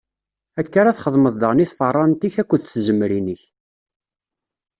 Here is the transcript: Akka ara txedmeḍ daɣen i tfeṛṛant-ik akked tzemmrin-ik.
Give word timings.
Akka 0.59 0.77
ara 0.81 0.95
txedmeḍ 0.97 1.35
daɣen 1.37 1.63
i 1.63 1.65
tfeṛṛant-ik 1.67 2.35
akked 2.41 2.61
tzemmrin-ik. 2.63 3.43